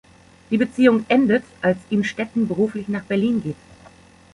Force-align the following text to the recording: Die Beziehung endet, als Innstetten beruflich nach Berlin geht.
Die 0.49 0.57
Beziehung 0.57 1.05
endet, 1.09 1.43
als 1.61 1.77
Innstetten 1.91 2.47
beruflich 2.47 2.87
nach 2.87 3.03
Berlin 3.03 3.43
geht. 3.43 3.55